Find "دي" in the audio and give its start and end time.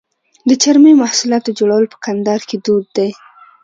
2.97-3.09